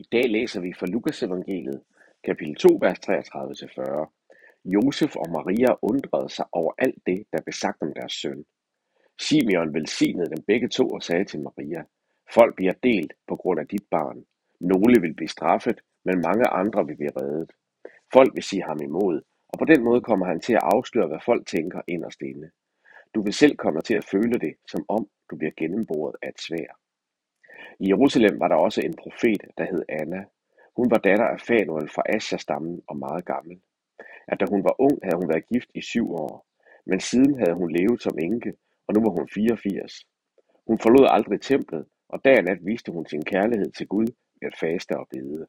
I 0.00 0.06
dag 0.12 0.30
læser 0.30 0.60
vi 0.60 0.72
fra 0.72 0.86
Lukas 0.86 1.22
evangeliet, 1.22 1.82
kapitel 2.24 2.54
2, 2.54 2.68
vers 2.80 2.98
33-40. 2.98 4.62
Josef 4.64 5.16
og 5.16 5.30
Maria 5.30 5.74
undrede 5.82 6.28
sig 6.28 6.44
over 6.52 6.72
alt 6.78 6.98
det, 7.06 7.24
der 7.32 7.42
blev 7.42 7.52
sagt 7.52 7.82
om 7.82 7.92
deres 7.94 8.12
søn. 8.12 8.44
Simeon 9.20 9.74
velsignede 9.74 10.30
dem 10.30 10.44
begge 10.46 10.68
to 10.68 10.88
og 10.88 11.02
sagde 11.02 11.24
til 11.24 11.40
Maria, 11.40 11.82
Folk 12.34 12.56
bliver 12.56 12.72
delt 12.82 13.12
på 13.28 13.36
grund 13.36 13.60
af 13.60 13.68
dit 13.68 13.84
barn. 13.90 14.24
Nogle 14.60 15.00
vil 15.00 15.14
blive 15.14 15.28
straffet, 15.28 15.80
men 16.04 16.20
mange 16.20 16.46
andre 16.46 16.86
vil 16.86 16.96
blive 16.96 17.16
reddet. 17.20 17.50
Folk 18.12 18.34
vil 18.34 18.42
sige 18.42 18.62
ham 18.62 18.78
imod, 18.82 19.22
og 19.48 19.58
på 19.58 19.64
den 19.64 19.84
måde 19.84 20.00
kommer 20.00 20.26
han 20.26 20.40
til 20.40 20.52
at 20.52 20.62
afsløre, 20.62 21.08
hvad 21.08 21.20
folk 21.24 21.46
tænker 21.46 21.80
inderst 21.88 22.20
inde. 22.20 22.50
Du 23.14 23.22
vil 23.22 23.32
selv 23.32 23.56
komme 23.56 23.80
til 23.80 23.94
at 23.94 24.08
føle 24.12 24.38
det, 24.38 24.54
som 24.68 24.84
om 24.88 25.08
du 25.30 25.36
bliver 25.36 25.52
gennemboret 25.56 26.16
af 26.22 26.28
et 26.28 26.40
svær. 26.40 26.79
I 27.80 27.88
Jerusalem 27.88 28.40
var 28.40 28.48
der 28.48 28.56
også 28.56 28.80
en 28.80 28.94
profet, 28.94 29.42
der 29.58 29.64
hed 29.64 29.82
Anna. 29.88 30.24
Hun 30.76 30.90
var 30.90 30.98
datter 30.98 31.24
af 31.24 31.40
Fanuel 31.40 31.88
fra 31.88 32.02
Asja-stammen 32.08 32.82
og 32.88 32.96
meget 32.96 33.24
gammel. 33.24 33.60
At 34.28 34.40
da 34.40 34.46
hun 34.50 34.64
var 34.64 34.80
ung, 34.80 34.98
havde 35.02 35.16
hun 35.16 35.28
været 35.28 35.48
gift 35.48 35.70
i 35.74 35.80
syv 35.80 36.12
år, 36.12 36.46
men 36.86 37.00
siden 37.00 37.38
havde 37.38 37.54
hun 37.54 37.70
levet 37.70 38.02
som 38.02 38.18
enke, 38.18 38.52
og 38.86 38.94
nu 38.94 39.00
var 39.00 39.10
hun 39.10 39.28
84. 39.34 40.06
Hun 40.66 40.78
forlod 40.78 41.06
aldrig 41.10 41.40
templet, 41.40 41.86
og 42.08 42.24
dag 42.24 42.38
og 42.38 42.44
nat 42.44 42.66
viste 42.66 42.92
hun 42.92 43.06
sin 43.06 43.24
kærlighed 43.24 43.70
til 43.72 43.86
Gud 43.86 44.06
ved 44.40 44.48
at 44.52 44.58
faste 44.60 44.98
og 44.98 45.08
bede. 45.10 45.46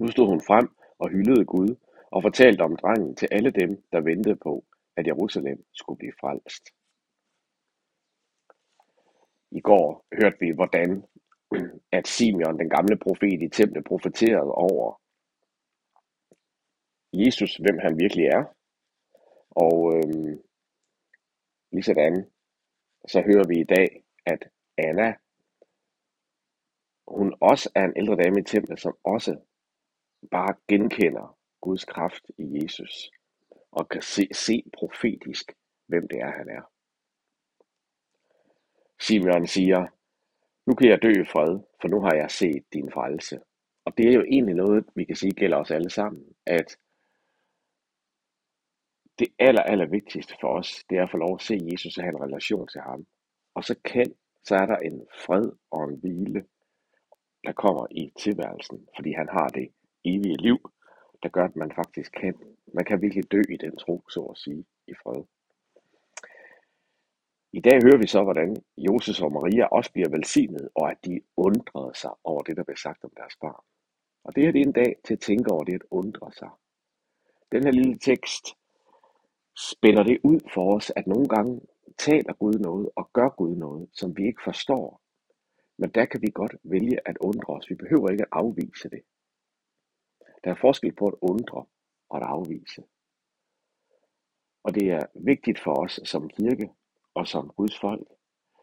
Nu 0.00 0.06
stod 0.08 0.26
hun 0.26 0.40
frem 0.40 0.68
og 0.98 1.10
hyldede 1.10 1.44
Gud, 1.44 1.76
og 2.10 2.22
fortalte 2.22 2.62
om 2.62 2.76
drengen 2.76 3.16
til 3.16 3.28
alle 3.32 3.50
dem, 3.50 3.82
der 3.92 4.00
ventede 4.00 4.36
på, 4.36 4.64
at 4.96 5.06
Jerusalem 5.06 5.64
skulle 5.72 5.98
blive 5.98 6.12
frelst. 6.20 6.64
I 9.54 9.60
går 9.60 10.06
hørte 10.18 10.36
vi, 10.40 10.50
hvordan 10.50 10.90
at 11.98 12.06
Simeon, 12.06 12.58
den 12.58 12.70
gamle 12.70 12.96
profet 12.98 13.42
i 13.42 13.48
templet, 13.48 13.84
profeterede 13.84 14.52
over 14.52 15.00
Jesus, 17.12 17.56
hvem 17.56 17.78
han 17.78 17.98
virkelig 17.98 18.26
er. 18.26 18.44
Og 19.50 19.76
øhm, 19.96 20.42
ligesådan, 21.72 22.30
så 23.08 23.22
hører 23.28 23.46
vi 23.48 23.60
i 23.60 23.64
dag, 23.64 24.04
at 24.26 24.50
Anna, 24.78 25.14
hun 27.08 27.34
også 27.40 27.70
er 27.74 27.84
en 27.84 27.96
ældre 27.96 28.16
dame 28.16 28.40
i 28.40 28.42
templet, 28.42 28.80
som 28.80 28.96
også 29.04 29.36
bare 30.30 30.54
genkender 30.68 31.38
Guds 31.60 31.84
kraft 31.84 32.24
i 32.38 32.62
Jesus 32.62 33.10
og 33.72 33.88
kan 33.88 34.02
se, 34.02 34.28
se 34.32 34.62
profetisk, 34.78 35.52
hvem 35.86 36.08
det 36.08 36.18
er, 36.20 36.30
han 36.30 36.48
er. 36.48 36.73
Simeon 39.06 39.46
siger, 39.46 39.86
nu 40.66 40.74
kan 40.74 40.88
jeg 40.88 41.02
dø 41.02 41.10
i 41.22 41.30
fred, 41.32 41.60
for 41.80 41.88
nu 41.88 42.00
har 42.00 42.14
jeg 42.14 42.30
set 42.30 42.64
din 42.72 42.90
frelse. 42.92 43.40
Og 43.84 43.98
det 43.98 44.08
er 44.08 44.12
jo 44.12 44.22
egentlig 44.22 44.54
noget, 44.54 44.84
vi 44.94 45.04
kan 45.04 45.16
sige 45.16 45.32
gælder 45.32 45.56
os 45.56 45.70
alle 45.70 45.90
sammen, 45.90 46.24
at 46.46 46.78
det 49.18 49.28
aller, 49.38 49.62
aller 49.62 49.86
vigtigste 49.86 50.34
for 50.40 50.48
os, 50.58 50.84
det 50.90 50.98
er 50.98 51.02
at 51.02 51.10
få 51.10 51.16
lov 51.16 51.34
at 51.34 51.42
se 51.42 51.58
Jesus 51.72 51.98
og 51.98 52.04
have 52.04 52.14
en 52.16 52.22
relation 52.22 52.68
til 52.68 52.80
ham. 52.80 53.06
Og 53.54 53.64
så 53.64 53.74
kan, 53.84 54.14
så 54.44 54.54
er 54.54 54.66
der 54.66 54.76
en 54.76 55.06
fred 55.24 55.52
og 55.70 55.84
en 55.88 55.98
hvile, 56.00 56.44
der 57.44 57.52
kommer 57.52 57.86
i 57.90 58.12
tilværelsen, 58.18 58.88
fordi 58.96 59.12
han 59.12 59.28
har 59.28 59.48
det 59.48 59.68
evige 60.04 60.42
liv, 60.42 60.58
der 61.22 61.28
gør, 61.28 61.44
at 61.44 61.56
man 61.56 61.72
faktisk 61.74 62.12
kan, 62.12 62.34
man 62.74 62.84
kan 62.84 63.02
virkelig 63.02 63.32
dø 63.32 63.42
i 63.48 63.56
den 63.56 63.76
tro, 63.76 64.04
så 64.08 64.20
at 64.22 64.38
sige, 64.38 64.64
i 64.88 64.94
fred. 65.02 65.24
I 67.58 67.60
dag 67.60 67.82
hører 67.82 67.98
vi 67.98 68.06
så, 68.06 68.22
hvordan 68.22 68.56
Josef 68.76 69.22
og 69.22 69.32
Maria 69.32 69.66
også 69.66 69.92
bliver 69.92 70.08
velsignet, 70.08 70.68
og 70.74 70.90
at 70.90 70.98
de 71.04 71.20
undrede 71.36 71.94
sig 71.94 72.10
over 72.24 72.42
det, 72.42 72.56
der 72.56 72.64
blev 72.64 72.76
sagt 72.76 73.04
om 73.04 73.12
deres 73.16 73.36
barn. 73.40 73.64
Og 74.24 74.34
det 74.34 74.42
her 74.44 74.52
det 74.52 74.60
er 74.60 74.66
en 74.66 74.72
dag 74.72 74.96
til 75.04 75.14
at 75.14 75.20
tænke 75.20 75.50
over 75.50 75.64
det 75.64 75.74
at 75.74 75.82
undre 75.90 76.32
sig. 76.32 76.50
Den 77.52 77.64
her 77.64 77.70
lille 77.70 77.98
tekst 77.98 78.44
spænder 79.70 80.02
det 80.02 80.18
ud 80.24 80.40
for 80.54 80.76
os, 80.76 80.92
at 80.96 81.06
nogle 81.06 81.28
gange 81.28 81.60
taler 81.98 82.32
Gud 82.32 82.52
noget 82.52 82.88
og 82.96 83.10
gør 83.12 83.28
Gud 83.28 83.56
noget, 83.56 83.88
som 83.92 84.16
vi 84.16 84.26
ikke 84.26 84.42
forstår. 84.44 85.00
Men 85.78 85.90
der 85.90 86.04
kan 86.04 86.22
vi 86.22 86.30
godt 86.34 86.54
vælge 86.62 87.08
at 87.08 87.18
undre 87.20 87.54
os. 87.54 87.70
Vi 87.70 87.74
behøver 87.74 88.08
ikke 88.08 88.22
at 88.22 88.32
afvise 88.32 88.90
det. 88.90 89.02
Der 90.44 90.50
er 90.50 90.60
forskel 90.60 90.92
på 90.92 91.06
at 91.06 91.14
undre 91.20 91.64
og 92.08 92.16
at 92.16 92.22
afvise. 92.22 92.82
Og 94.64 94.74
det 94.74 94.90
er 94.90 95.06
vigtigt 95.14 95.60
for 95.60 95.84
os 95.84 96.00
som 96.04 96.28
kirke 96.28 96.70
og 97.14 97.28
som 97.28 97.52
Guds 97.56 97.80
folk, 97.80 98.08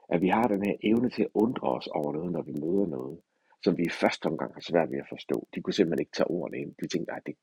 at 0.10 0.22
vi 0.22 0.28
har 0.28 0.48
den 0.48 0.66
her 0.66 0.76
evne 0.84 1.10
til 1.10 1.24
at 1.24 1.30
undre 1.34 1.68
os 1.78 1.88
over 1.88 2.14
noget, 2.14 2.32
når 2.32 2.42
vi 2.42 2.52
møder 2.52 2.88
noget, 2.88 3.20
som 3.64 3.78
vi 3.78 3.84
i 3.84 3.98
første 4.02 4.26
omgang 4.26 4.54
har 4.54 4.62
svært 4.62 4.92
ved 4.92 4.98
at 4.98 5.10
forstå. 5.10 5.48
De 5.56 5.62
kunne 5.62 5.74
simpelthen 5.74 6.04
ikke 6.04 6.18
tage 6.18 6.28
ordene 6.28 6.58
ind. 6.58 6.76
De 6.82 6.88
tænkte, 6.88 7.14
at 7.14 7.26
det, 7.26 7.36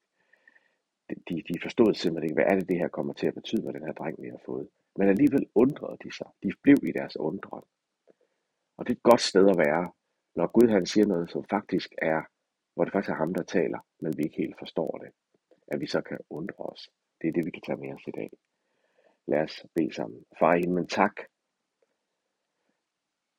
de, 1.29 1.43
de 1.49 1.61
forstod 1.63 1.95
simpelthen 1.95 2.25
ikke, 2.25 2.35
hvad 2.35 2.51
er 2.51 2.55
det, 2.59 2.69
det 2.69 2.79
her 2.79 2.89
kommer 2.89 3.13
til 3.13 3.27
at 3.27 3.35
betyde 3.35 3.65
med 3.65 3.73
den 3.73 3.85
her 3.87 3.93
dreng, 3.93 4.23
vi 4.23 4.29
har 4.29 4.43
fået. 4.47 4.69
Men 4.97 5.09
alligevel 5.09 5.47
undrede 5.55 5.97
de 6.05 6.17
sig. 6.17 6.27
De 6.43 6.53
blev 6.63 6.77
i 6.83 6.93
deres 6.93 7.17
undren. 7.17 7.65
Og 8.77 8.87
det 8.87 8.93
er 8.93 8.97
et 8.97 9.03
godt 9.03 9.21
sted 9.21 9.49
at 9.49 9.59
være, 9.59 9.93
når 10.37 10.47
Gud 10.47 10.69
han 10.69 10.87
siger 10.87 11.07
noget, 11.07 11.31
som 11.31 11.45
faktisk 11.51 11.95
er, 11.99 12.23
hvor 12.75 12.85
det 12.85 12.93
faktisk 12.93 13.11
er 13.11 13.23
ham, 13.23 13.35
der 13.35 13.43
taler, 13.43 13.81
men 14.01 14.17
vi 14.17 14.23
ikke 14.23 14.37
helt 14.37 14.59
forstår 14.59 14.99
det. 15.03 15.11
At 15.69 15.81
vi 15.81 15.87
så 15.87 16.01
kan 16.01 16.19
undre 16.31 16.65
os. 16.73 16.91
Det 17.21 17.29
er 17.29 17.33
det, 17.33 17.47
vi 17.47 17.51
kan 17.51 17.63
tage 17.63 17.79
med 17.79 17.95
os 17.95 18.07
i 18.07 18.11
dag. 18.11 18.31
Lad 19.29 19.43
os 19.43 19.67
bede 19.75 19.95
sammen. 19.95 20.25
Far 20.39 20.55
i 20.55 20.61
himlen, 20.61 20.87
tak, 20.87 21.17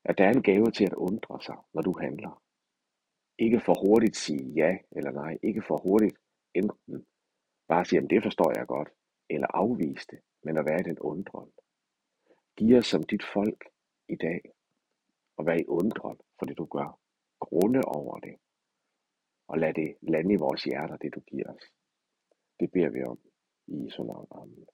at 0.04 0.18
der 0.18 0.26
er 0.26 0.34
en 0.34 0.44
gave 0.44 0.72
til 0.72 0.86
at 0.86 0.94
undre 0.94 1.42
sig, 1.42 1.58
når 1.74 1.82
du 1.82 2.00
handler. 2.00 2.44
Ikke 3.38 3.60
for 3.60 3.76
hurtigt 3.86 4.16
sige 4.16 4.54
ja 4.62 4.78
eller 4.92 5.12
nej. 5.12 5.38
Ikke 5.44 5.62
for 5.68 5.78
hurtigt 5.78 6.18
enten 6.54 7.06
bare 7.68 7.86
sige, 7.86 8.02
at 8.02 8.10
det 8.10 8.24
forstår 8.24 8.52
jeg 8.58 8.68
godt, 8.68 8.90
eller 9.30 9.48
afvise 9.54 10.08
det, 10.12 10.20
men 10.44 10.58
at 10.58 10.66
være 10.66 10.80
i 10.80 10.84
den 10.84 11.00
undren. 11.00 11.52
Giv 12.58 12.78
os 12.78 12.88
som 12.88 13.04
dit 13.04 13.24
folk 13.34 13.64
i 14.08 14.16
dag, 14.16 14.42
og 15.38 15.46
være 15.46 15.62
i 15.62 15.68
undren 15.68 16.18
for 16.40 16.46
det 16.46 16.58
du 16.58 16.66
gør. 16.66 17.00
Grunde 17.40 17.82
over 17.82 18.20
det, 18.20 18.36
og 19.48 19.58
lad 19.58 19.74
det 19.74 19.98
lande 20.02 20.34
i 20.34 20.36
vores 20.46 20.64
hjerter, 20.64 20.98
det 20.98 21.16
du 21.16 21.20
giver 21.20 21.54
os. 21.54 21.66
Det 22.60 22.72
beder 22.72 22.90
vi 22.90 23.04
om 23.04 23.20
i 23.68 23.86
Jesu 23.86 24.04
navn. 24.04 24.28
Amen. 24.32 24.68